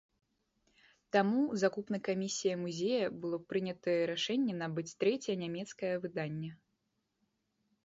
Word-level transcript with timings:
Таму 1.15 1.41
закупнай 1.63 2.01
камісіяй 2.07 2.57
музея 2.63 3.03
было 3.27 3.37
прынятае 3.51 3.97
рашэнне 4.13 4.53
набыць 4.65 4.89
трэцяе 5.05 5.37
нямецкае 5.45 5.93
выданне. 6.07 6.51